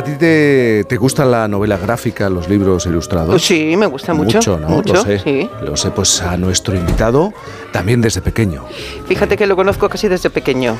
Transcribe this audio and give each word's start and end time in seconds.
¿a 0.00 0.02
ti 0.02 0.12
te, 0.12 0.84
te 0.88 0.96
gusta 0.96 1.26
la 1.26 1.46
novela 1.46 1.76
gráfica, 1.76 2.30
los 2.30 2.48
libros 2.48 2.86
ilustrados? 2.86 3.42
Sí, 3.42 3.76
me 3.76 3.86
gusta 3.86 4.14
mucho. 4.14 4.38
Mucho, 4.38 4.58
¿no? 4.58 4.68
Mucho, 4.68 4.94
lo 4.94 5.02
sé. 5.02 5.18
sí. 5.18 5.50
Lo 5.62 5.76
sé, 5.76 5.90
pues 5.90 6.22
a 6.22 6.36
nuestro 6.38 6.74
invitado 6.74 7.34
también 7.70 8.00
desde 8.00 8.22
pequeño. 8.22 8.64
Fíjate 9.06 9.36
que 9.36 9.46
lo 9.46 9.56
conozco 9.56 9.88
casi 9.90 10.08
desde 10.08 10.30
pequeño. 10.30 10.76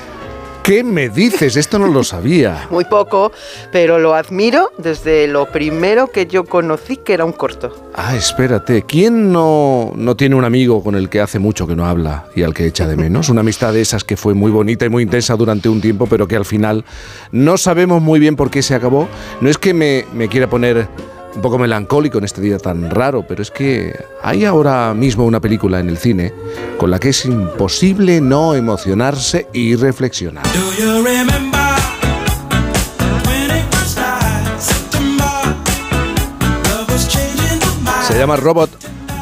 ¿Qué 0.70 0.84
me 0.84 1.08
dices? 1.08 1.56
Esto 1.56 1.80
no 1.80 1.88
lo 1.88 2.04
sabía. 2.04 2.68
Muy 2.70 2.84
poco, 2.84 3.32
pero 3.72 3.98
lo 3.98 4.14
admiro 4.14 4.70
desde 4.78 5.26
lo 5.26 5.50
primero 5.50 6.12
que 6.12 6.26
yo 6.26 6.44
conocí, 6.44 6.96
que 6.96 7.12
era 7.12 7.24
un 7.24 7.32
corto. 7.32 7.90
Ah, 7.92 8.14
espérate. 8.14 8.84
¿Quién 8.84 9.32
no, 9.32 9.90
no 9.96 10.14
tiene 10.14 10.36
un 10.36 10.44
amigo 10.44 10.80
con 10.80 10.94
el 10.94 11.08
que 11.08 11.20
hace 11.20 11.40
mucho 11.40 11.66
que 11.66 11.74
no 11.74 11.86
habla 11.86 12.26
y 12.36 12.44
al 12.44 12.54
que 12.54 12.66
echa 12.66 12.86
de 12.86 12.94
menos? 12.94 13.30
Una 13.30 13.40
amistad 13.40 13.72
de 13.72 13.80
esas 13.80 14.04
que 14.04 14.16
fue 14.16 14.34
muy 14.34 14.52
bonita 14.52 14.86
y 14.86 14.90
muy 14.90 15.02
intensa 15.02 15.34
durante 15.34 15.68
un 15.68 15.80
tiempo, 15.80 16.06
pero 16.06 16.28
que 16.28 16.36
al 16.36 16.44
final 16.44 16.84
no 17.32 17.56
sabemos 17.56 18.00
muy 18.00 18.20
bien 18.20 18.36
por 18.36 18.48
qué 18.48 18.62
se 18.62 18.76
acabó. 18.76 19.08
No 19.40 19.50
es 19.50 19.58
que 19.58 19.74
me, 19.74 20.04
me 20.14 20.28
quiera 20.28 20.48
poner 20.48 20.86
un 21.34 21.42
poco 21.42 21.58
melancólico 21.58 22.18
en 22.18 22.24
este 22.24 22.40
día 22.40 22.58
tan 22.58 22.90
raro, 22.90 23.24
pero 23.26 23.42
es 23.42 23.50
que 23.50 23.94
hay 24.22 24.44
ahora 24.44 24.94
mismo 24.94 25.24
una 25.24 25.40
película 25.40 25.80
en 25.80 25.88
el 25.88 25.98
cine 25.98 26.32
con 26.78 26.90
la 26.90 26.98
que 26.98 27.10
es 27.10 27.24
imposible 27.24 28.20
no 28.20 28.54
emocionarse 28.54 29.46
y 29.52 29.76
reflexionar. 29.76 30.44
Se 38.06 38.18
llama 38.18 38.36
Robot 38.36 38.70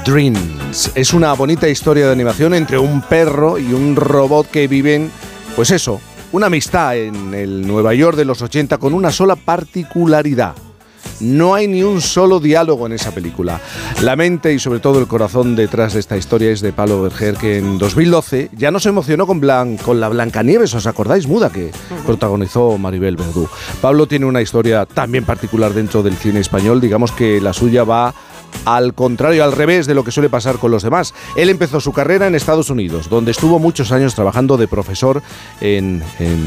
Dreams. 0.06 0.93
Es 0.95 1.12
una 1.12 1.34
bonita 1.34 1.69
historia 1.69 2.06
de 2.06 2.12
animación 2.12 2.55
entre 2.55 2.78
un 2.78 3.03
perro 3.03 3.59
y 3.59 3.72
un 3.72 3.97
robot 3.97 4.50
que 4.50 4.67
viven, 4.67 5.11
pues 5.55 5.70
eso, 5.70 6.00
una 6.33 6.47
amistad 6.47 6.97
en 6.97 7.34
el 7.34 7.67
Nueva 7.67 7.93
York 7.93 8.17
de 8.17 8.25
los 8.25 8.41
80 8.41 8.78
con 8.78 8.95
una 8.95 9.11
sola 9.11 9.37
particularidad. 9.37 10.55
No 11.20 11.55
hay 11.55 11.67
ni 11.69 11.83
un 11.83 12.01
solo 12.01 12.41
diálogo 12.41 12.87
en 12.87 12.92
esa 12.92 13.12
película. 13.12 13.61
La 14.03 14.17
mente 14.17 14.53
y 14.53 14.59
sobre 14.59 14.81
todo 14.81 14.98
el 15.01 15.06
corazón 15.06 15.56
detrás 15.56 15.95
de 15.95 16.00
esta 16.00 16.17
historia 16.17 16.50
es 16.50 16.61
de 16.61 16.73
Pablo 16.73 17.03
Berger, 17.03 17.34
que 17.37 17.59
en 17.59 17.78
2012 17.78 18.50
ya 18.56 18.70
nos 18.70 18.87
emocionó 18.87 19.27
con, 19.27 19.41
Blan- 19.41 19.78
con 19.81 20.00
la 20.00 20.09
Blancanieves, 20.09 20.75
¿os 20.75 20.87
acordáis? 20.87 21.27
Muda, 21.27 21.50
que 21.50 21.70
protagonizó 22.06 22.78
Maribel 22.78 23.17
Verdú. 23.17 23.48
Pablo 23.81 24.06
tiene 24.06 24.27
una 24.27 24.41
historia 24.42 24.87
también 24.87 25.25
particular 25.25 25.73
dentro 25.75 26.03
del 26.03 26.17
cine 26.17 26.41
español, 26.41 26.81
digamos 26.81 27.12
que 27.12 27.41
la 27.41 27.53
suya 27.53 27.84
va 27.84 28.15
al 28.64 28.94
contrario, 28.94 29.44
al 29.44 29.52
revés 29.52 29.86
de 29.86 29.94
lo 29.94 30.04
que 30.04 30.10
suele 30.10 30.28
pasar 30.28 30.58
con 30.58 30.70
los 30.70 30.82
demás. 30.82 31.14
Él 31.36 31.48
empezó 31.48 31.80
su 31.80 31.92
carrera 31.92 32.27
en 32.27 32.34
Estados 32.34 32.70
Unidos, 32.70 33.08
donde 33.08 33.30
estuvo 33.30 33.58
muchos 33.58 33.92
años 33.92 34.14
trabajando 34.14 34.56
de 34.56 34.68
profesor 34.68 35.22
en, 35.60 36.02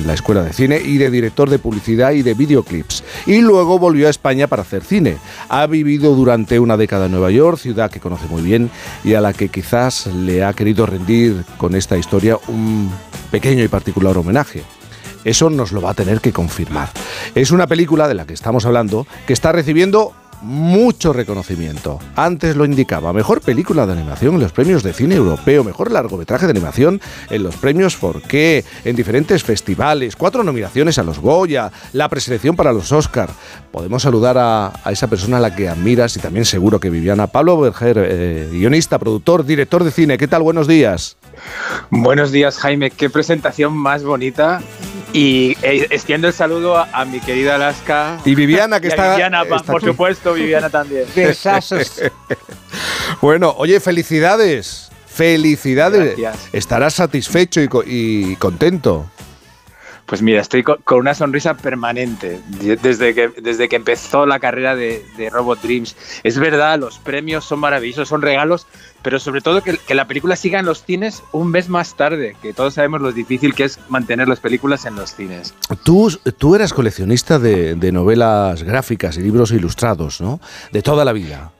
la 0.05 0.13
escuela 0.13 0.43
de 0.43 0.53
cine 0.53 0.79
y 0.79 0.97
de 0.97 1.09
director 1.09 1.49
de 1.49 1.59
publicidad 1.59 2.11
y 2.11 2.21
de 2.21 2.33
videoclips. 2.33 3.03
Y 3.25 3.39
luego 3.39 3.79
volvió 3.79 4.07
a 4.07 4.11
España 4.11 4.47
para 4.47 4.61
hacer 4.61 4.83
cine. 4.83 5.17
Ha 5.49 5.65
vivido 5.67 6.15
durante 6.15 6.59
una 6.59 6.77
década 6.77 7.05
en 7.05 7.11
Nueva 7.11 7.31
York, 7.31 7.57
ciudad 7.57 7.89
que 7.89 7.99
conoce 7.99 8.27
muy 8.27 8.41
bien 8.41 8.69
y 9.03 9.15
a 9.15 9.21
la 9.21 9.33
que 9.33 9.49
quizás 9.49 10.07
le 10.07 10.43
ha 10.43 10.53
querido 10.53 10.85
rendir 10.85 11.43
con 11.57 11.75
esta 11.75 11.97
historia 11.97 12.37
un 12.47 12.91
pequeño 13.31 13.63
y 13.63 13.67
particular 13.67 14.17
homenaje. 14.17 14.63
Eso 15.23 15.49
nos 15.49 15.71
lo 15.71 15.81
va 15.81 15.91
a 15.91 15.93
tener 15.93 16.19
que 16.19 16.33
confirmar. 16.33 16.89
Es 17.35 17.51
una 17.51 17.67
película 17.67 18.07
de 18.07 18.15
la 18.15 18.25
que 18.25 18.33
estamos 18.33 18.65
hablando 18.65 19.05
que 19.27 19.33
está 19.33 19.51
recibiendo 19.51 20.13
mucho 20.41 21.13
reconocimiento. 21.13 21.99
Antes 22.15 22.55
lo 22.55 22.65
indicaba, 22.65 23.13
mejor 23.13 23.41
película 23.41 23.85
de 23.85 23.93
animación 23.93 24.35
en 24.35 24.41
los 24.41 24.51
premios 24.51 24.83
de 24.83 24.93
cine 24.93 25.15
europeo, 25.15 25.63
mejor 25.63 25.91
largometraje 25.91 26.45
de 26.45 26.51
animación 26.51 27.01
en 27.29 27.43
los 27.43 27.55
premios 27.55 27.99
4K, 28.01 28.63
en 28.85 28.95
diferentes 28.95 29.43
festivales, 29.43 30.15
cuatro 30.15 30.43
nominaciones 30.43 30.97
a 30.97 31.03
los 31.03 31.19
Goya, 31.19 31.71
la 31.93 32.09
preselección 32.09 32.55
para 32.55 32.73
los 32.73 32.91
Oscar. 32.91 33.29
Podemos 33.71 34.03
saludar 34.03 34.37
a, 34.37 34.73
a 34.83 34.91
esa 34.91 35.07
persona 35.07 35.37
a 35.37 35.39
la 35.39 35.55
que 35.55 35.69
admiras 35.69 36.15
y 36.17 36.19
también 36.19 36.45
seguro 36.45 36.79
que 36.79 36.89
Viviana. 36.89 37.27
Pablo 37.27 37.59
Berger, 37.59 37.97
eh, 37.99 38.49
guionista, 38.51 38.99
productor, 38.99 39.45
director 39.45 39.83
de 39.83 39.91
cine. 39.91 40.17
¿Qué 40.17 40.27
tal? 40.27 40.41
Buenos 40.41 40.67
días. 40.67 41.17
Buenos 41.89 42.31
días, 42.31 42.57
Jaime. 42.57 42.91
Qué 42.91 43.09
presentación 43.09 43.73
más 43.73 44.03
bonita. 44.03 44.61
Y 45.13 45.57
eh, 45.61 45.87
extiendo 45.89 46.27
el 46.27 46.33
saludo 46.33 46.77
a, 46.77 46.87
a 46.93 47.05
mi 47.05 47.19
querida 47.19 47.55
Alaska. 47.55 48.19
Y 48.25 48.35
Viviana, 48.35 48.79
que 48.79 48.87
Y 48.87 48.91
está... 48.91 49.11
Viviana, 49.11 49.43
está 49.43 49.63
por 49.63 49.77
aquí. 49.81 49.87
supuesto, 49.87 50.33
Viviana 50.33 50.69
también. 50.69 51.05
Bueno, 53.21 53.53
oye, 53.57 53.79
felicidades. 53.79 54.89
Felicidades. 55.05 56.17
Gracias. 56.17 56.49
Estarás 56.53 56.93
satisfecho 56.95 57.61
y, 57.61 57.67
co- 57.67 57.83
y 57.85 58.35
contento. 58.37 59.05
Pues 60.11 60.21
mira, 60.21 60.41
estoy 60.41 60.61
co- 60.61 60.77
con, 60.83 60.99
una 60.99 61.13
sonrisa 61.13 61.53
permanente 61.53 62.41
de- 62.59 62.75
desde 62.75 63.15
que, 63.15 63.29
desde 63.29 63.69
que 63.69 63.77
empezó 63.77 64.25
la 64.25 64.41
carrera 64.41 64.75
de, 64.75 65.01
Robot 65.31 65.61
Dreams. 65.61 65.95
Es 66.23 66.37
verdad, 66.37 66.77
los 66.77 66.99
premios 66.99 67.45
son 67.45 67.61
maravillosos, 67.61 68.09
son 68.09 68.21
regalos, 68.21 68.67
pero 69.03 69.21
sobre 69.21 69.39
todo 69.39 69.63
que, 69.63 69.77
que 69.77 69.95
la 69.95 70.07
película 70.09 70.35
siga 70.35 70.59
en 70.59 70.65
los 70.65 70.83
cines 70.83 71.23
un 71.31 71.49
mes 71.49 71.69
más 71.69 71.95
tarde, 71.95 72.35
que 72.41 72.51
todos 72.51 72.73
sabemos 72.73 72.99
lo 72.99 73.13
difícil 73.13 73.55
que 73.55 73.63
es 73.63 73.79
mantener 73.87 74.27
las 74.27 74.41
películas 74.41 74.83
en 74.85 74.95
los 74.95 75.15
cines. 75.15 75.53
Tú, 75.85 76.11
tú 76.37 76.55
eras 76.55 76.73
coleccionista 76.73 77.39
de 77.39 77.91
novelas 77.93 78.63
gráficas 78.63 79.15
y 79.15 79.21
libros 79.21 79.51
ilustrados, 79.51 80.19
¿no? 80.19 80.41
De 80.73 80.81
toda 80.81 81.05
la 81.05 81.13
vida. 81.13 81.53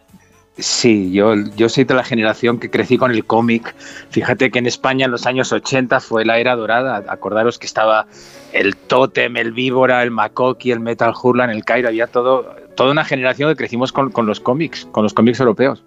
Sí, 0.57 1.11
yo, 1.11 1.33
yo 1.55 1.69
soy 1.69 1.85
de 1.85 1.93
la 1.93 2.03
generación 2.03 2.59
que 2.59 2.69
crecí 2.69 2.97
con 2.97 3.11
el 3.11 3.25
cómic. 3.25 3.73
Fíjate 4.09 4.51
que 4.51 4.59
en 4.59 4.67
España 4.67 5.05
en 5.05 5.11
los 5.11 5.25
años 5.25 5.51
80 5.51 5.99
fue 6.01 6.25
la 6.25 6.39
era 6.39 6.55
dorada. 6.55 7.03
Acordaros 7.07 7.57
que 7.57 7.65
estaba 7.65 8.05
el 8.51 8.75
Totem, 8.75 9.37
el 9.37 9.53
Víbora, 9.53 10.03
el 10.03 10.11
Makoki, 10.11 10.71
el 10.71 10.81
Metal 10.81 11.13
Hurlan, 11.21 11.49
el 11.49 11.63
Cairo. 11.63 11.87
Había 11.87 12.07
todo, 12.07 12.53
toda 12.75 12.91
una 12.91 13.05
generación 13.05 13.49
que 13.49 13.55
crecimos 13.55 13.91
con, 13.91 14.11
con 14.11 14.25
los 14.25 14.39
cómics, 14.39 14.87
con 14.91 15.03
los 15.03 15.13
cómics 15.13 15.39
europeos. 15.39 15.83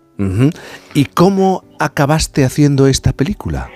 ¿Y 0.94 1.04
cómo 1.06 1.64
acabaste 1.78 2.44
haciendo 2.44 2.86
esta 2.86 3.12
película? 3.12 3.70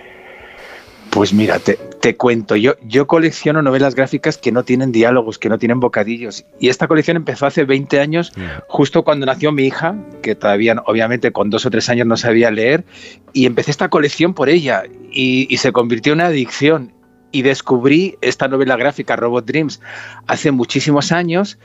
Pues 1.10 1.32
mira, 1.32 1.58
te, 1.58 1.78
te 2.00 2.16
cuento, 2.16 2.54
yo, 2.54 2.74
yo 2.82 3.06
colecciono 3.06 3.62
novelas 3.62 3.94
gráficas 3.94 4.36
que 4.36 4.52
no 4.52 4.64
tienen 4.64 4.92
diálogos, 4.92 5.38
que 5.38 5.48
no 5.48 5.58
tienen 5.58 5.80
bocadillos. 5.80 6.44
Y 6.60 6.68
esta 6.68 6.86
colección 6.86 7.16
empezó 7.16 7.46
hace 7.46 7.64
20 7.64 8.00
años, 8.00 8.32
justo 8.68 9.04
cuando 9.04 9.26
nació 9.26 9.50
mi 9.50 9.64
hija, 9.64 9.96
que 10.22 10.34
todavía 10.34 10.76
obviamente 10.86 11.32
con 11.32 11.50
dos 11.50 11.66
o 11.66 11.70
tres 11.70 11.88
años 11.88 12.06
no 12.06 12.16
sabía 12.16 12.50
leer, 12.50 12.84
y 13.32 13.46
empecé 13.46 13.70
esta 13.70 13.88
colección 13.88 14.34
por 14.34 14.48
ella 14.48 14.84
y, 15.10 15.46
y 15.52 15.56
se 15.56 15.72
convirtió 15.72 16.12
en 16.12 16.18
una 16.18 16.26
adicción. 16.26 16.92
Y 17.30 17.42
descubrí 17.42 18.16
esta 18.20 18.48
novela 18.48 18.76
gráfica, 18.76 19.16
Robot 19.16 19.44
Dreams, 19.44 19.80
hace 20.26 20.50
muchísimos 20.50 21.12
años. 21.12 21.58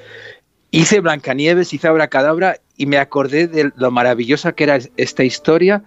Hice 0.72 1.00
Blancanieves, 1.00 1.74
hice 1.74 1.88
Abracadabra 1.88 2.58
y 2.76 2.86
me 2.86 2.98
acordé 2.98 3.48
de 3.48 3.72
lo 3.76 3.92
maravillosa 3.92 4.54
que 4.54 4.64
era 4.64 4.80
esta 4.98 5.24
historia 5.24 5.84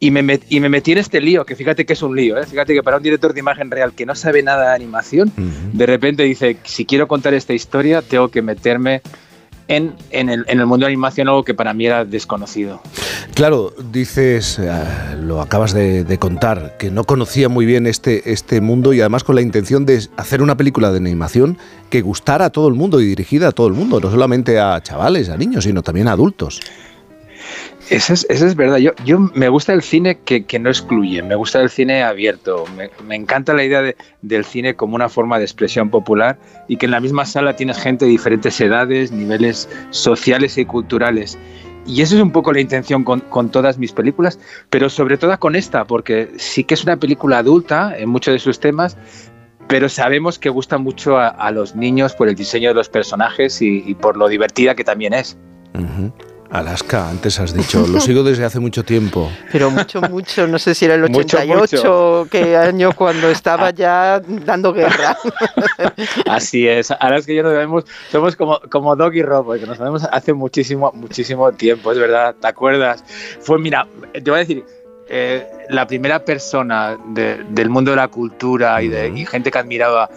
y 0.00 0.10
me, 0.10 0.22
met- 0.22 0.44
y 0.48 0.60
me 0.60 0.68
metí 0.68 0.92
en 0.92 0.98
este 0.98 1.20
lío, 1.20 1.44
que 1.46 1.56
fíjate 1.56 1.86
que 1.86 1.92
es 1.94 2.02
un 2.02 2.14
lío, 2.14 2.38
¿eh? 2.38 2.46
fíjate 2.46 2.74
que 2.74 2.82
para 2.82 2.96
un 2.98 3.02
director 3.02 3.32
de 3.32 3.40
imagen 3.40 3.70
real 3.70 3.92
que 3.94 4.04
no 4.04 4.14
sabe 4.14 4.42
nada 4.42 4.70
de 4.70 4.74
animación, 4.74 5.32
de 5.72 5.86
repente 5.86 6.22
dice, 6.24 6.56
si 6.64 6.84
quiero 6.84 7.08
contar 7.08 7.32
esta 7.34 7.54
historia, 7.54 8.02
tengo 8.02 8.28
que 8.28 8.42
meterme 8.42 9.00
en, 9.66 9.94
en 10.10 10.28
el, 10.28 10.44
en 10.48 10.60
el 10.60 10.66
mundo 10.66 10.84
de 10.84 10.90
la 10.90 10.94
animación, 10.94 11.28
algo 11.28 11.42
que 11.42 11.54
para 11.54 11.72
mí 11.72 11.86
era 11.86 12.04
desconocido. 12.04 12.82
Claro, 13.32 13.72
dices, 13.90 14.58
eh, 14.60 14.70
lo 15.22 15.40
acabas 15.40 15.72
de, 15.72 16.04
de 16.04 16.18
contar, 16.18 16.76
que 16.78 16.90
no 16.90 17.04
conocía 17.04 17.48
muy 17.48 17.64
bien 17.64 17.86
este, 17.86 18.30
este 18.30 18.60
mundo 18.60 18.92
y 18.92 19.00
además 19.00 19.24
con 19.24 19.36
la 19.36 19.40
intención 19.40 19.86
de 19.86 20.06
hacer 20.18 20.42
una 20.42 20.56
película 20.56 20.90
de 20.92 20.98
animación 20.98 21.56
que 21.88 22.02
gustara 22.02 22.44
a 22.46 22.50
todo 22.50 22.68
el 22.68 22.74
mundo 22.74 23.00
y 23.00 23.06
dirigida 23.06 23.48
a 23.48 23.52
todo 23.52 23.66
el 23.68 23.72
mundo, 23.72 24.00
no 24.00 24.10
solamente 24.10 24.60
a 24.60 24.78
chavales, 24.82 25.30
a 25.30 25.36
niños, 25.38 25.64
sino 25.64 25.82
también 25.82 26.08
a 26.08 26.12
adultos. 26.12 26.60
Eso 27.90 28.14
es, 28.14 28.26
eso 28.30 28.46
es 28.46 28.56
verdad. 28.56 28.78
Yo, 28.78 28.92
yo 29.04 29.18
me 29.34 29.48
gusta 29.48 29.72
el 29.72 29.82
cine 29.82 30.18
que, 30.24 30.44
que 30.44 30.58
no 30.58 30.70
excluye, 30.70 31.22
me 31.22 31.34
gusta 31.34 31.60
el 31.60 31.68
cine 31.68 32.02
abierto. 32.02 32.64
Me, 33.06 33.14
encanta 33.14 33.52
la 33.52 33.62
idea 33.64 33.82
de- 33.82 33.96
del 34.22 34.44
cine 34.44 34.74
como 34.74 34.96
una 34.96 35.08
forma 35.08 35.38
de 35.38 35.44
expresión 35.44 35.90
popular 35.90 36.38
y 36.66 36.76
que 36.78 36.86
en 36.86 36.92
la 36.92 37.00
misma 37.00 37.26
sala 37.26 37.56
tienes 37.56 37.78
gente 37.78 38.06
de 38.06 38.10
diferentes 38.10 38.58
edades, 38.60 39.12
niveles 39.12 39.68
sociales 39.90 40.56
y 40.56 40.64
culturales. 40.64 41.38
Y 41.86 42.00
eso 42.00 42.16
es 42.16 42.22
un 42.22 42.30
poco 42.30 42.52
la 42.52 42.60
intención 42.60 43.04
con, 43.04 43.50
todas 43.50 43.76
mis 43.76 43.92
películas, 43.92 44.38
pero 44.70 44.88
sobre 44.88 45.18
todo 45.18 45.38
con 45.38 45.54
esta, 45.54 45.84
porque 45.84 46.30
sí 46.38 46.64
que 46.64 46.72
es 46.74 46.84
una 46.84 46.96
película 46.96 47.38
adulta 47.38 47.94
en 47.98 48.08
muchos 48.08 48.32
de 48.32 48.38
sus 48.38 48.58
temas, 48.58 48.96
pero 49.68 49.90
sabemos 49.90 50.38
que 50.38 50.48
gusta 50.48 50.78
mucho 50.78 51.18
a, 51.18 51.50
los 51.50 51.76
niños 51.76 52.14
por 52.14 52.28
el 52.28 52.34
diseño 52.34 52.70
de 52.70 52.74
los 52.74 52.88
personajes 52.88 53.60
y- 53.60 53.94
por 53.94 54.16
lo 54.16 54.28
divertida 54.28 54.74
que 54.74 54.84
también 54.84 55.12
es. 55.12 55.36
Ujú. 55.74 56.10
Alaska, 56.54 57.08
antes 57.10 57.40
has 57.40 57.52
dicho, 57.52 57.84
lo 57.86 58.00
sigo 58.00 58.22
desde 58.22 58.44
hace 58.44 58.60
mucho 58.60 58.84
tiempo. 58.84 59.30
Pero 59.52 59.70
mucho, 59.70 60.00
mucho, 60.02 60.46
no 60.46 60.58
sé 60.58 60.74
si 60.74 60.84
era 60.84 60.94
el 60.94 61.00
Mucho, 61.10 61.36
88, 61.36 62.28
qué 62.30 62.56
año 62.56 62.92
cuando 62.94 63.28
estaba 63.28 63.70
ya 63.70 64.20
dando 64.20 64.72
guerra. 64.72 65.16
Así 66.28 66.68
es. 66.68 66.90
Ahora 66.92 67.18
es 67.18 67.26
que 67.26 67.34
yo 67.34 67.42
nos 67.42 67.52
vemos, 67.54 67.84
somos 68.10 68.36
como, 68.36 68.60
como 68.70 68.94
Dog 68.96 69.14
y 69.14 69.22
Robo, 69.22 69.54
que 69.54 69.66
nos 69.66 69.78
vemos 69.78 70.04
hace 70.10 70.32
muchísimo, 70.32 70.92
muchísimo 70.94 71.50
tiempo, 71.52 71.92
es 71.92 71.98
verdad. 71.98 72.34
¿Te 72.40 72.46
acuerdas? 72.46 73.04
Fue, 73.40 73.58
mira, 73.58 73.86
te 74.12 74.20
voy 74.22 74.34
a 74.36 74.38
decir, 74.38 74.64
eh, 75.08 75.46
la 75.70 75.86
primera 75.86 76.24
persona 76.24 76.96
de- 77.08 77.44
del 77.50 77.68
mundo 77.68 77.90
de 77.90 77.96
la 77.96 78.08
cultura 78.08 78.80
y, 78.82 78.88
de, 78.88 79.08
y 79.08 79.26
gente 79.26 79.50
que 79.50 79.58
admiraba 79.58 80.08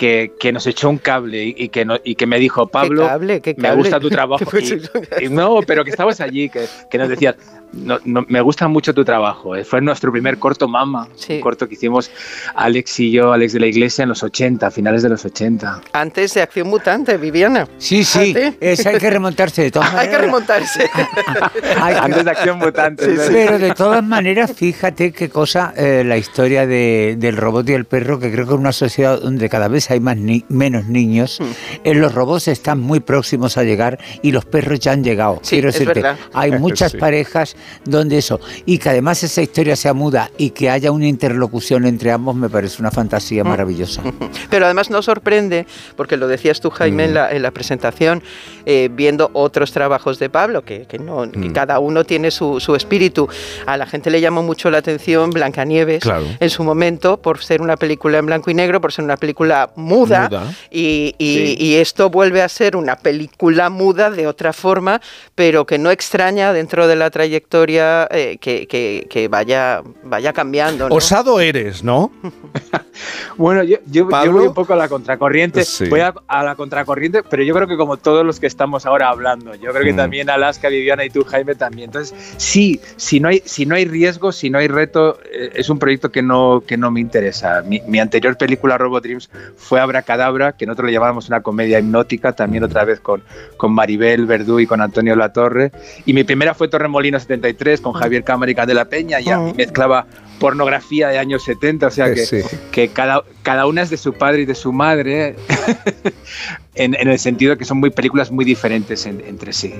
que, 0.00 0.32
que 0.40 0.50
nos 0.50 0.66
echó 0.66 0.88
un 0.88 0.96
cable 0.96 1.44
y, 1.54 1.68
que, 1.68 1.84
no- 1.84 1.98
y 2.02 2.14
que 2.14 2.26
me 2.26 2.38
dijo, 2.38 2.68
Pablo, 2.68 3.06
cable? 3.06 3.42
¿Qué 3.42 3.54
me 3.58 3.64
cable? 3.68 3.76
gusta 3.82 4.00
tu 4.00 4.08
trabajo. 4.08 4.42
Pues, 4.50 4.70
Y- 5.20 5.26
y 5.26 5.28
no, 5.28 5.60
pero 5.66 5.84
que 5.84 5.90
estabas 5.90 6.22
allí, 6.22 6.48
que, 6.48 6.64
que 6.90 6.96
nos 6.96 7.10
decías, 7.10 7.34
no, 7.74 7.98
no, 8.06 8.24
me 8.26 8.40
gusta 8.40 8.66
mucho 8.66 8.94
tu 8.94 9.04
trabajo. 9.04 9.54
Eh, 9.54 9.62
Fue 9.64 9.80
nuestro 9.82 10.10
primer 10.10 10.38
corto, 10.38 10.66
Mama, 10.66 11.06
Sí. 11.16 11.34
un 11.34 11.40
corto 11.42 11.68
que 11.68 11.74
hicimos 11.74 12.10
Alex 12.54 12.98
y 13.00 13.10
yo, 13.12 13.32
Alex 13.34 13.52
de 13.52 13.60
la 13.60 13.66
Iglesia, 13.66 14.02
en 14.04 14.08
los 14.08 14.22
80, 14.22 14.66
a 14.66 14.70
finales 14.70 15.02
de 15.02 15.10
los 15.10 15.22
80. 15.24 15.82
Antes 15.92 16.32
de 16.34 16.40
Acción 16.42 16.66
Mutante, 16.68 17.18
Viviana. 17.18 17.68
Sí, 17.76 18.02
sí, 18.02 18.34
esa 18.60 18.90
hay 18.90 18.98
que 18.98 19.10
remontarse 19.10 19.62
de 19.62 19.70
todas 19.70 19.88
Hay 19.94 20.08
que 20.08 20.14
maneras. 20.14 20.20
remontarse. 20.22 20.90
Hay 21.80 21.94
que- 21.94 22.00
Antes 22.00 22.24
de 22.24 22.30
Acción 22.30 22.58
Mutante. 22.58 23.04
Sí, 23.04 23.12
¿no? 23.16 23.22
sí. 23.22 23.32
Pero 23.32 23.58
de 23.58 23.74
todas 23.74 24.02
maneras, 24.02 24.52
fíjate 24.56 25.12
qué 25.12 25.28
cosa 25.28 25.74
eh, 25.76 26.02
la 26.06 26.16
historia 26.16 26.66
de- 26.66 27.16
del 27.18 27.36
robot 27.36 27.68
y 27.68 27.74
el 27.74 27.84
perro, 27.84 28.18
que 28.18 28.32
creo 28.32 28.46
que 28.46 28.54
es 28.54 28.58
una 28.58 28.72
sociedad 28.72 29.20
donde 29.20 29.48
cada 29.48 29.68
vez 29.68 29.89
hay 29.90 30.00
más 30.00 30.16
ni- 30.16 30.44
menos 30.48 30.86
niños, 30.86 31.38
Hmm. 31.40 31.44
eh, 31.84 31.94
los 31.94 32.14
robots 32.14 32.48
están 32.48 32.80
muy 32.80 33.00
próximos 33.00 33.56
a 33.56 33.62
llegar 33.64 33.98
y 34.22 34.32
los 34.32 34.44
perros 34.44 34.80
ya 34.80 34.92
han 34.92 35.02
llegado. 35.04 35.38
Sí, 35.42 35.56
Quiero 35.56 35.68
es 35.70 35.78
decirte, 35.78 36.02
hay 36.32 36.52
muchas 36.58 36.92
Sí. 36.92 36.98
parejas 36.98 37.56
donde 37.84 38.18
eso, 38.18 38.40
y 38.66 38.78
que 38.78 38.88
además 38.90 39.22
esa 39.22 39.42
historia 39.42 39.76
sea 39.76 39.94
muda 39.94 40.30
y 40.38 40.50
que 40.50 40.70
haya 40.70 40.92
una 40.92 41.06
interlocución 41.06 41.86
entre 41.86 42.10
ambos, 42.12 42.34
me 42.36 42.48
parece 42.48 42.80
una 42.80 42.90
fantasía 42.90 43.44
maravillosa. 43.44 44.02
Pero 44.50 44.64
además 44.66 44.90
nos 44.90 45.04
sorprende, 45.04 45.66
porque 45.96 46.16
lo 46.16 46.28
decías 46.28 46.60
tú, 46.60 46.70
Jaime, 46.70 47.04
en, 47.04 47.14
la, 47.14 47.30
en 47.32 47.42
la 47.42 47.50
presentación, 47.50 48.22
eh, 48.66 48.88
viendo 48.92 49.30
otros 49.32 49.72
trabajos 49.72 50.18
de 50.18 50.28
Pablo, 50.30 50.64
que, 50.64 50.86
que 50.86 50.98
no, 50.98 51.30
que 51.30 51.52
cada 51.52 51.78
uno 51.78 52.04
tiene 52.04 52.30
su, 52.30 52.60
su 52.60 52.74
espíritu. 52.74 53.28
A 53.66 53.76
la 53.76 53.86
gente 53.86 54.10
le 54.10 54.20
llamó 54.20 54.42
mucho 54.42 54.70
la 54.70 54.78
atención 54.78 55.30
Blancanieves 55.30 56.02
Claro. 56.02 56.24
en 56.38 56.50
su 56.50 56.62
momento, 56.64 57.20
por 57.20 57.42
ser 57.42 57.62
una 57.62 57.76
película 57.76 58.18
en 58.18 58.26
blanco 58.26 58.50
y 58.50 58.54
negro, 58.54 58.80
por 58.80 58.92
ser 58.92 59.04
una 59.04 59.16
película 59.16 59.70
muda. 59.80 60.28
Muda. 60.28 60.54
Y, 60.70 61.14
y- 61.18 61.30
Sí. 61.40 61.56
y 61.58 61.74
esto 61.76 62.10
vuelve 62.10 62.42
a 62.42 62.48
ser 62.48 62.76
una 62.76 62.96
película 62.96 63.70
muda 63.70 64.10
de 64.10 64.26
otra 64.26 64.52
forma, 64.52 65.00
pero 65.34 65.66
que 65.66 65.78
no 65.78 65.90
extraña 65.90 66.52
dentro 66.52 66.86
de 66.86 66.96
la 66.96 67.10
trayectoria 67.10 68.06
eh, 68.10 68.38
que, 68.40 68.66
que- 68.66 69.06
que 69.10 69.28
vaya, 69.28 69.82
vaya 70.04 70.32
cambiando. 70.32 70.88
¿no? 70.88 70.94
Osado 70.94 71.40
eres, 71.40 71.82
¿no? 71.82 72.12
Bueno, 73.36 73.62
yo, 73.62 73.78
yo, 73.86 74.06
voy 74.06 74.46
un 74.48 74.54
poco 74.54 74.74
a 74.74 74.76
la 74.76 74.88
contracorriente. 74.88 75.64
Sí. 75.64 75.88
Voy 75.88 76.00
a, 76.00 76.12
a 76.28 76.42
la 76.42 76.54
contracorriente, 76.54 77.22
pero 77.22 77.42
yo 77.42 77.54
creo 77.54 77.66
que 77.66 77.76
como 77.76 77.96
todos 77.96 78.26
los 78.26 78.38
que 78.38 78.46
estamos 78.46 78.84
ahora 78.84 79.08
hablando, 79.08 79.54
yo 79.54 79.70
creo 79.72 79.84
que 79.84 79.92
Mm. 79.94 79.96
también 79.96 80.30
Alaska, 80.30 80.68
Viviana 80.68 81.04
y 81.04 81.10
tú, 81.10 81.24
Jaime, 81.24 81.54
también. 81.54 81.86
Entonces, 81.88 82.14
sí, 82.36 82.80
si 82.96 83.18
no 83.20 83.28
hay, 83.28 83.42
si 83.46 83.64
no 83.66 83.74
hay 83.74 83.86
riesgo, 83.86 84.32
si 84.32 84.50
no 84.50 84.58
hay 84.58 84.68
reto, 84.68 85.18
eh, 85.32 85.50
es 85.54 85.70
un 85.70 85.78
proyecto 85.78 86.10
que 86.12 86.22
no, 86.22 86.62
que 86.66 86.76
no 86.76 86.90
me 86.90 87.00
interesa. 87.00 87.62
Mi, 87.64 87.80
mi 87.86 87.98
anterior 87.98 88.36
película, 88.36 88.76
Robot 88.76 89.02
Dreams, 89.02 89.30
fue 89.70 89.78
Abracadabra, 89.80 90.50
que 90.56 90.66
nosotros 90.66 90.86
le 90.88 90.92
llamábamos 90.94 91.28
una 91.28 91.42
comedia 91.42 91.78
hipnótica, 91.78 92.32
también 92.32 92.64
otra 92.64 92.84
vez 92.84 92.98
con, 92.98 93.22
con 93.56 93.72
Maribel 93.72 94.26
Verdú 94.26 94.58
y 94.58 94.66
con 94.66 94.80
Antonio 94.80 95.14
Latorre. 95.14 95.70
Y 96.06 96.12
mi 96.12 96.24
primera 96.24 96.54
fue 96.54 96.66
Torremolino 96.66 97.20
73, 97.20 97.80
con 97.80 97.92
Javier 97.92 98.24
Cámara 98.24 98.50
y 98.50 98.56
Candela 98.56 98.86
Peña, 98.86 99.20
y 99.20 99.28
a 99.30 99.38
mí 99.38 99.52
mezclaba 99.56 100.06
pornografía 100.40 101.06
de 101.10 101.18
años 101.18 101.44
70, 101.44 101.86
o 101.86 101.90
sea 101.92 102.12
que, 102.12 102.26
Sí. 102.26 102.38
que 102.72 102.88
cada, 102.88 103.22
cada 103.44 103.66
una 103.66 103.82
es 103.82 103.90
de 103.90 103.96
su 103.96 104.12
padre 104.12 104.42
y 104.42 104.44
de 104.44 104.56
su 104.56 104.72
madre, 104.72 105.36
en, 106.74 106.94
en 106.94 107.08
el 107.08 107.18
sentido 107.20 107.52
de 107.52 107.58
que 107.58 107.64
son 107.64 107.78
muy 107.78 107.90
películas 107.90 108.32
muy 108.32 108.44
diferentes 108.44 109.06
en- 109.06 109.22
entre 109.24 109.52
sí. 109.52 109.72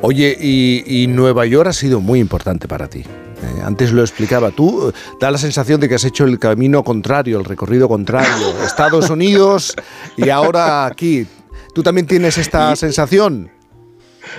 Oye, 0.00 0.36
y, 0.40 0.84
y 0.86 1.08
Nueva 1.08 1.44
York 1.46 1.68
ha 1.70 1.72
sido 1.72 2.00
muy 2.00 2.20
importante 2.20 2.68
para 2.68 2.86
ti. 2.86 3.02
Eh, 3.42 3.60
antes 3.64 3.92
lo 3.92 4.02
explicaba. 4.02 4.50
Tú 4.50 4.88
eh, 4.88 4.92
da 5.20 5.30
la 5.30 5.38
sensación 5.38 5.80
de 5.80 5.88
que 5.88 5.96
has 5.96 6.04
hecho 6.04 6.24
el 6.24 6.38
camino 6.38 6.82
contrario, 6.84 7.38
el 7.38 7.44
recorrido 7.44 7.88
contrario. 7.88 8.54
Estados 8.64 9.10
Unidos 9.10 9.74
y 10.16 10.28
ahora 10.30 10.86
aquí. 10.86 11.26
¿Tú 11.74 11.82
también 11.82 12.06
tienes 12.06 12.38
esta 12.38 12.76
sensación? 12.76 13.50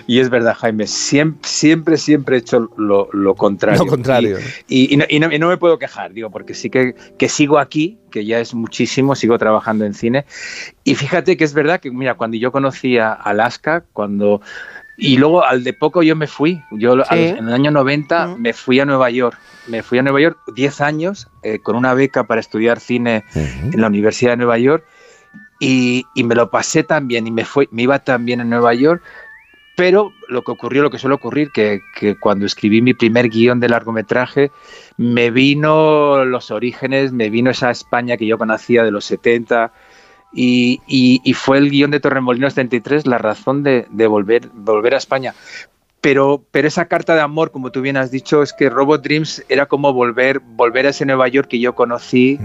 Y 0.07 0.19
es 0.19 0.29
verdad, 0.29 0.55
Jaime, 0.57 0.87
siempre, 0.87 1.47
siempre, 1.49 1.97
siempre 1.97 2.37
he 2.37 2.39
hecho 2.39 2.69
lo, 2.77 3.09
lo 3.11 3.35
contrario. 3.35 3.83
Lo 3.83 3.89
contrario. 3.89 4.37
Y, 4.67 4.85
y- 4.85 4.93
y 4.93 4.97
no, 4.97 5.05
y 5.09 5.19
no- 5.19 5.31
y 5.33 5.39
no 5.39 5.49
me 5.49 5.57
puedo 5.57 5.77
quejar, 5.77 6.13
digo, 6.13 6.29
porque 6.29 6.53
sí 6.53 6.69
que, 6.69 6.95
que 7.17 7.27
sigo 7.27 7.59
aquí, 7.59 7.97
que 8.09 8.25
ya 8.25 8.39
es 8.39 8.53
muchísimo, 8.53 9.13
sigo 9.15 9.37
trabajando 9.37 9.83
en 9.85 9.93
cine. 9.93 10.25
Y 10.83 10.95
fíjate 10.95 11.35
que 11.37 11.43
es 11.43 11.53
verdad 11.53 11.79
que, 11.81 11.91
mira, 11.91 12.15
cuando 12.15 12.37
yo 12.37 12.51
conocí 12.51 12.97
a 12.97 13.11
Alaska, 13.13 13.83
cuando... 13.93 14.41
Y 14.95 15.17
luego 15.17 15.43
al 15.43 15.63
de 15.63 15.73
poco 15.73 16.03
yo 16.03 16.15
me 16.15 16.27
fui, 16.27 16.61
yo 16.71 16.93
a 17.01 17.05
Sí. 17.05 17.15
los- 17.29 17.39
en 17.39 17.47
el 17.47 17.53
año 17.53 17.71
90 17.71 18.27
Mm. 18.27 18.41
me 18.41 18.53
fui 18.53 18.79
a 18.79 18.85
Nueva 18.85 19.09
York, 19.09 19.37
me 19.67 19.81
fui 19.81 19.97
a 19.97 20.03
Nueva 20.03 20.21
York 20.21 20.37
10 20.53 20.81
años 20.81 21.27
eh, 21.41 21.59
con 21.59 21.75
una 21.75 21.93
beca 21.93 22.25
para 22.25 22.39
estudiar 22.41 22.79
cine 22.79 23.23
en 23.73 23.81
la 23.81 23.87
Universidad 23.87 24.31
de 24.33 24.37
Nueva 24.37 24.57
York. 24.59 24.85
Y, 25.59 26.05
y 26.13 26.23
me 26.23 26.35
lo 26.35 26.49
pasé 26.51 26.83
tan 26.83 27.07
bien 27.07 27.25
y 27.27 27.31
me, 27.31 27.45
fue, 27.45 27.67
me 27.71 27.83
iba 27.83 27.99
tan 27.99 28.25
bien 28.25 28.41
en 28.41 28.49
Nueva 28.49 28.73
York, 28.73 29.01
pero 29.75 30.11
lo 30.27 30.43
que 30.43 30.51
ocurrió, 30.51 30.83
lo 30.83 30.91
que 30.91 30.99
suele 30.99 31.15
ocurrir, 31.15 31.51
que, 31.51 31.79
que 31.99 32.15
cuando 32.19 32.45
escribí 32.45 32.81
mi 32.81 32.93
primer 32.93 33.29
guion 33.29 33.59
de 33.59 33.69
largometraje, 33.69 34.51
me 34.97 35.31
vino 35.31 36.25
los 36.25 36.51
orígenes, 36.51 37.11
me 37.13 37.29
vino 37.29 37.49
esa 37.49 37.71
España 37.71 38.17
que 38.17 38.27
yo 38.27 38.37
conocía 38.37 38.83
de 38.83 38.91
los 38.91 39.05
70 39.05 39.71
y, 40.33 40.81
y- 40.87 41.21
y 41.23 41.33
fue 41.33 41.57
el 41.57 41.69
guion 41.69 41.91
de 41.91 41.99
Torremolinos 41.99 42.53
73 42.53 43.05
la 43.07 43.17
razón 43.17 43.63
de, 43.63 43.85
de 43.91 44.07
volver, 44.07 44.49
volver 44.53 44.93
a 44.95 44.97
España. 44.97 45.33
Pero, 46.01 46.43
pero 46.51 46.67
esa 46.67 46.85
carta 46.89 47.15
de 47.15 47.21
amor, 47.21 47.51
como 47.51 47.71
tú 47.71 47.79
bien 47.79 47.95
has 47.95 48.11
dicho, 48.11 48.43
es 48.43 48.51
que 48.51 48.69
Robot 48.69 49.01
Dreams 49.01 49.45
era 49.47 49.67
como 49.67 49.93
volver, 49.93 50.39
volver 50.39 50.85
a 50.85 50.89
ese 50.89 51.05
Nueva 51.05 51.29
York 51.29 51.47
que 51.47 51.59
yo 51.61 51.75
conocí 51.75 52.37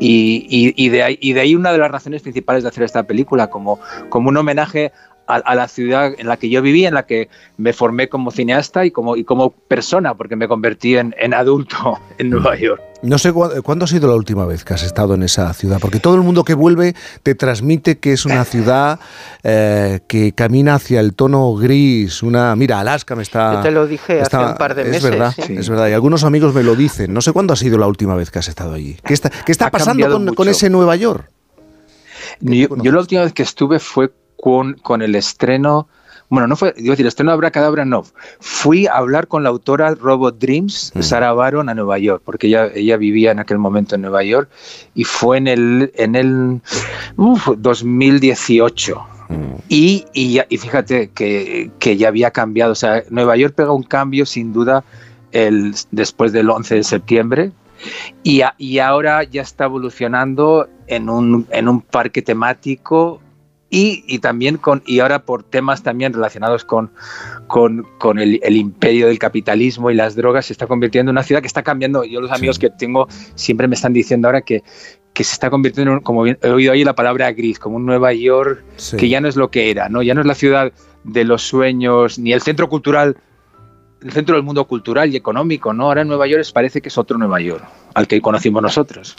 y, 0.00 0.46
y- 0.48 0.72
y 0.82 0.88
de 0.88 1.02
ahí, 1.02 1.18
y 1.20 1.34
de 1.34 1.40
ahí 1.40 1.54
una 1.54 1.72
de 1.72 1.78
las 1.78 1.90
razones 1.90 2.22
principales 2.22 2.62
de 2.62 2.70
hacer 2.70 2.84
esta 2.84 3.02
película, 3.02 3.48
como, 3.50 3.78
como 4.08 4.30
un 4.30 4.36
homenaje 4.38 4.92
a, 5.26 5.36
a 5.36 5.54
la 5.54 5.68
ciudad 5.68 6.12
en 6.18 6.26
la 6.26 6.36
que 6.36 6.48
yo 6.50 6.62
viví, 6.62 6.84
en 6.86 6.94
la 6.94 7.04
que 7.04 7.28
me 7.56 7.72
formé 7.72 8.08
como 8.08 8.30
cineasta 8.30 8.84
y 8.84 8.90
como, 8.90 9.16
y 9.16 9.24
como 9.24 9.50
persona, 9.50 10.14
porque 10.14 10.36
me 10.36 10.48
convertí 10.48 10.96
en, 10.96 11.14
en 11.18 11.32
adulto 11.34 11.98
en 12.18 12.30
Nueva 12.30 12.56
York. 12.56 12.82
No 13.02 13.18
sé 13.18 13.32
cuá- 13.32 13.60
cuándo 13.62 13.84
ha 13.84 13.88
sido 13.88 14.06
la 14.08 14.14
última 14.14 14.46
vez 14.46 14.64
que 14.64 14.74
has 14.74 14.82
estado 14.84 15.14
en 15.14 15.24
esa 15.24 15.52
ciudad, 15.54 15.78
porque 15.80 15.98
todo 15.98 16.14
el 16.14 16.20
mundo 16.20 16.44
que 16.44 16.54
vuelve 16.54 16.94
te 17.24 17.34
transmite 17.34 17.98
que 17.98 18.12
es 18.12 18.24
una 18.26 18.44
ciudad 18.52 19.00
eh, 19.42 20.00
que 20.06 20.32
camina 20.32 20.74
hacia 20.76 21.00
el 21.00 21.14
tono 21.14 21.52
gris. 21.54 22.22
Una, 22.22 22.54
mira, 22.54 22.78
Alaska 22.78 23.16
me 23.16 23.22
está. 23.24 23.54
Yo 23.54 23.60
te 23.60 23.70
lo 23.72 23.86
dije 23.88 24.20
hace 24.20 24.36
un 24.36 24.54
par 24.54 24.76
de 24.76 24.82
es 24.82 24.88
meses, 24.88 25.10
Verdad, 25.10 25.34
sí. 25.34 25.54
Es 25.56 25.68
verdad, 25.68 25.88
y 25.88 25.92
algunos 25.94 26.22
amigos 26.22 26.54
me 26.54 26.62
lo 26.62 26.76
dicen. 26.76 27.12
No 27.12 27.20
sé 27.22 27.32
cuándo 27.32 27.52
ha 27.54 27.56
sido 27.56 27.76
la 27.76 27.88
última 27.88 28.14
vez 28.14 28.30
que 28.30 28.38
has 28.38 28.46
estado 28.48 28.74
allí. 28.74 28.96
¿Qué 29.04 29.14
está, 29.14 29.30
qué 29.30 29.50
está 29.50 29.66
Ha 29.66 29.70
pasando 29.72 30.34
con, 30.34 30.48
ese 30.48 30.70
Nueva 30.70 30.94
York? 30.94 31.28
Yo 32.40 32.92
la 32.92 33.00
última 33.00 33.22
vez 33.22 33.32
que 33.32 33.42
estuve 33.42 33.78
fue 33.78 34.12
con, 34.42 34.74
con 34.82 35.02
el 35.02 35.14
estreno, 35.14 35.86
bueno, 36.28 36.48
no 36.48 36.56
fue, 36.56 36.72
digo 36.76 36.90
decir, 36.90 37.06
estreno 37.06 37.30
de 37.30 37.34
Abracadabra 37.34 37.84
no, 37.84 38.02
fui 38.40 38.88
a 38.88 38.94
hablar 38.94 39.28
con 39.28 39.44
la 39.44 39.50
autora 39.50 39.94
Robot 39.94 40.36
Dreams, 40.40 40.92
Sarah 40.98 41.32
Baron, 41.32 41.68
a 41.68 41.74
Nueva 41.74 41.96
York, 42.00 42.22
porque 42.24 42.48
ella, 42.48 42.66
ella 42.74 42.96
vivía 42.96 43.30
en 43.30 43.38
aquel 43.38 43.58
momento 43.58 43.94
en 43.94 44.00
Nueva 44.00 44.24
York, 44.24 44.50
y 44.94 45.04
fue 45.04 45.38
en 45.38 45.46
el, 45.46 45.92
en 45.94 46.16
el 46.16 46.60
uf, 47.16 47.50
2018. 47.56 49.00
Y, 49.68 50.04
y, 50.12 50.32
ya- 50.32 50.46
y 50.48 50.58
fíjate 50.58 51.10
que, 51.10 51.70
que 51.78 51.96
ya 51.96 52.08
había 52.08 52.32
cambiado, 52.32 52.72
o 52.72 52.74
sea, 52.74 53.04
Nueva 53.10 53.36
York 53.36 53.54
pega 53.54 53.70
un 53.70 53.84
cambio 53.84 54.26
sin 54.26 54.52
duda 54.52 54.82
el, 55.30 55.72
después 55.92 56.32
del 56.32 56.50
11 56.50 56.74
de 56.74 56.82
septiembre, 56.84 57.52
y, 58.24 58.40
a- 58.40 58.54
y 58.58 58.80
ahora 58.80 59.22
ya 59.22 59.42
está 59.42 59.66
evolucionando 59.66 60.68
en 60.88 61.08
un, 61.08 61.46
en 61.52 61.68
un 61.68 61.80
parque 61.80 62.22
temático 62.22 63.20
y, 63.72 64.04
y 64.06 64.18
también 64.18 64.58
con, 64.58 64.82
y 64.86 65.00
ahora 65.00 65.24
por 65.24 65.42
temas 65.44 65.82
también 65.82 66.12
relacionados 66.12 66.62
con, 66.64 66.90
con, 67.46 67.86
con 67.98 68.18
el, 68.18 68.38
el 68.42 68.56
imperio 68.56 69.06
del 69.06 69.18
capitalismo 69.18 69.90
y 69.90 69.94
las 69.94 70.14
drogas, 70.14 70.44
se 70.46 70.52
está 70.52 70.66
convirtiendo 70.66 71.10
en 71.10 71.14
una 71.14 71.22
ciudad 71.22 71.40
que 71.40 71.46
está 71.46 71.62
cambiando. 71.62 72.04
Yo 72.04 72.20
los 72.20 72.30
amigos 72.30 72.58
que 72.58 72.68
tengo 72.68 73.08
siempre 73.34 73.66
me 73.68 73.74
están 73.74 73.94
diciendo 73.94 74.28
ahora 74.28 74.42
que, 74.42 74.62
que 75.14 75.24
se 75.24 75.32
está 75.32 75.48
convirtiendo 75.48 75.90
en, 75.92 75.96
un- 75.98 76.02
como 76.04 76.26
he 76.26 76.36
oído 76.50 76.72
ahí 76.72 76.84
la 76.84 76.94
palabra 76.94 77.32
gris, 77.32 77.58
como 77.58 77.76
un 77.76 77.86
Nueva 77.86 78.12
York 78.12 78.62
Sí. 78.76 78.98
que 78.98 79.08
ya 79.08 79.22
no 79.22 79.28
es 79.28 79.36
lo 79.36 79.50
que 79.50 79.70
era, 79.70 79.88
¿no? 79.88 80.02
Ya 80.02 80.12
no 80.14 80.20
es 80.20 80.26
la 80.26 80.34
ciudad 80.34 80.70
de 81.04 81.24
los 81.24 81.40
sueños, 81.42 82.18
ni 82.18 82.32
el 82.34 82.42
centro 82.42 82.68
cultural, 82.68 83.16
el 84.02 84.12
centro 84.12 84.34
del 84.36 84.44
mundo 84.44 84.66
cultural 84.66 85.12
y 85.12 85.16
económico, 85.16 85.72
¿no? 85.72 85.84
Ahora 85.86 86.04
Nueva 86.04 86.26
York 86.26 86.44
parece 86.52 86.82
que 86.82 86.88
es 86.88 86.98
otro 86.98 87.16
Nueva 87.16 87.40
York, 87.40 87.64
al 87.94 88.06
que 88.06 88.20
conocimos 88.20 88.62
nosotros. 88.62 89.14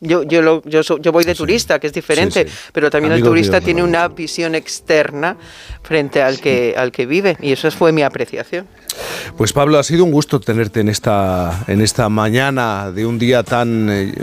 Yo, 0.00 0.22
yo, 0.22 0.42
lo- 0.42 0.62
yo, 0.64 0.82
so- 0.84 0.98
yo 0.98 1.10
voy 1.10 1.24
de 1.24 1.34
turista, 1.34 1.80
que 1.80 1.88
es 1.88 1.92
diferente, 1.92 2.44
Sí, 2.44 2.48
sí. 2.50 2.70
pero 2.72 2.88
también 2.88 3.12
el 3.14 3.22
turista 3.22 3.60
tiene 3.60 3.80
¿no? 3.80 3.88
una 3.88 4.06
visión 4.08 4.54
externa 4.54 5.36
frente 5.82 6.22
al 6.22 6.40
que, 6.40 6.74
al 6.76 6.92
que 6.92 7.04
vive, 7.06 7.36
y 7.40 7.50
eso 7.50 7.68
fue 7.72 7.90
mi 7.90 8.02
apreciación. 8.02 8.66
Pues 9.36 9.52
Pablo, 9.52 9.78
ha 9.78 9.82
sido 9.82 10.04
un 10.04 10.10
gusto 10.12 10.38
tenerte 10.40 10.80
en 10.80 10.88
esta, 10.88 11.64
en 11.66 11.80
esta 11.80 12.08
mañana 12.08 12.90
de 12.92 13.06
un 13.06 13.18
día 13.18 13.42
tan, 13.42 13.88
eh, 13.90 14.14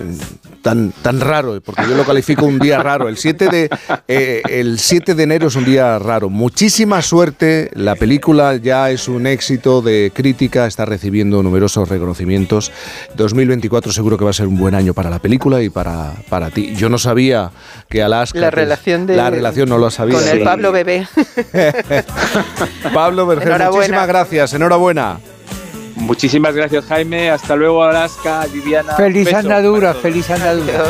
tan, 0.65 0.91
tan 1.03 1.19
raro, 1.21 1.61
porque 1.63 1.83
yo 1.87 1.95
lo 1.95 2.03
califico 2.05 2.43
un 2.43 2.57
día 2.57 2.79
raro. 2.81 3.07
El 3.07 3.17
7, 3.17 3.49
de, 3.49 3.69
eh, 4.07 4.41
el 4.49 4.79
7 4.79 5.13
de 5.13 5.21
enero 5.21 5.49
es 5.49 5.55
un 5.55 5.63
día 5.63 5.99
raro. 5.99 6.31
Muchísima 6.31 7.03
suerte, 7.03 7.69
la 7.75 7.93
película 7.93 8.55
ya 8.55 8.89
es 8.89 9.07
un 9.07 9.27
éxito 9.27 9.83
de 9.83 10.11
crítica, 10.11 10.65
está 10.65 10.83
recibiendo 10.85 11.43
numerosos 11.43 11.87
reconocimientos. 11.87 12.71
2024 13.15 13.91
seguro 13.91 14.17
que 14.17 14.23
va 14.23 14.31
a 14.31 14.33
ser 14.33 14.47
un 14.47 14.57
buen 14.57 14.73
año 14.73 14.95
para 14.95 15.11
la 15.11 15.19
película 15.19 15.61
y 15.61 15.69
para, 15.69 16.13
para 16.29 16.49
ti. 16.49 16.73
Yo 16.75 16.89
no 16.89 16.97
sabía 16.97 17.51
que 17.87 18.01
Alaska... 18.01 18.39
La 18.39 18.49
relación 18.49 19.05
de- 19.05 19.17
La 19.17 19.29
relación 19.29 19.69
no 19.69 19.77
lo 19.77 19.91
sabía. 19.91 20.17
Con 20.17 20.27
el. 20.27 20.43
Pablo 20.43 20.71
Bebé. 20.71 21.07
Pablo 22.91 23.27
Vergés, 23.27 23.69
muchísimas 23.71 24.07
gracias, 24.07 24.53
enhorabuena. 24.55 25.19
Muchísimas 25.95 26.53
gracias, 26.53 26.85
Jaime. 26.85 27.29
Hasta 27.29 27.55
luego, 27.55 27.83
Alaska, 27.83 28.45
Viviana. 28.51 28.95
Feliz 28.95 29.25
Beso 29.25 29.37
andadura, 29.37 29.93
feliz 29.93 30.29
andadura. 30.29 30.83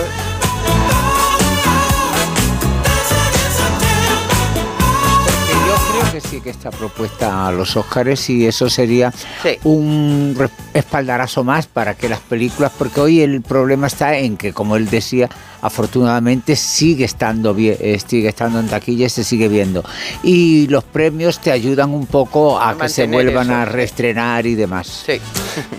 Que 6.15 6.21
sí 6.21 6.39
que 6.39 6.49
está 6.51 6.71
propuesta 6.71 7.45
a 7.47 7.51
los 7.51 7.75
Óscares 7.75 8.29
y 8.29 8.47
eso 8.47 8.69
sería 8.69 9.11
Sí. 9.43 9.57
un 9.65 10.33
espaldarazo 10.73 11.43
más 11.43 11.67
para 11.67 11.93
que 11.95 12.07
las 12.07 12.21
películas, 12.21 12.71
porque 12.77 13.01
hoy 13.01 13.19
el 13.19 13.41
problema 13.41 13.87
está 13.87 14.17
en 14.17 14.37
que, 14.37 14.53
como 14.53 14.77
él 14.77 14.89
decía, 14.89 15.27
afortunadamente 15.61 16.55
sigue 16.55 17.03
estando 17.03 17.53
bien, 17.53 17.75
eh, 17.81 17.99
sigue 18.05 18.29
estando 18.29 18.61
en 18.61 18.67
taquilla 18.67 19.07
y 19.07 19.09
se 19.09 19.25
sigue 19.25 19.49
viendo. 19.49 19.83
Y 20.23 20.67
los 20.67 20.85
premios 20.85 21.39
te 21.39 21.51
ayudan 21.51 21.93
un 21.93 22.05
poco 22.05 22.57
a, 22.59 22.69
A 22.69 22.77
que 22.77 22.87
se 22.87 23.07
vuelvan 23.07 23.47
eso. 23.47 23.55
a 23.55 23.65
reestrenar 23.65 24.45
y 24.45 24.55
demás. 24.55 25.03
Sí. 25.05 25.19